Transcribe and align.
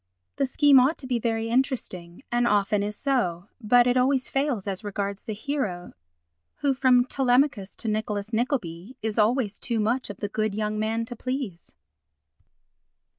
The 0.37 0.47
scheme 0.47 0.79
ought 0.79 0.97
to 0.97 1.05
be 1.05 1.19
very 1.19 1.47
interesting, 1.49 2.23
and 2.31 2.47
often 2.47 2.81
is 2.81 2.95
so, 2.95 3.49
but 3.61 3.85
it 3.85 3.97
always 3.97 4.31
fails 4.31 4.65
as 4.67 4.83
regards 4.83 5.23
the 5.25 5.35
hero 5.35 5.93
who, 6.61 6.73
from 6.73 7.05
Telemachus 7.05 7.75
to 7.75 7.87
Nicholas 7.87 8.33
Nickleby, 8.33 8.97
is 9.03 9.19
always 9.19 9.59
too 9.59 9.79
much 9.79 10.09
of 10.09 10.17
the 10.17 10.27
good 10.27 10.55
young 10.55 10.79
man 10.79 11.05
to 11.05 11.15
please. 11.15 11.75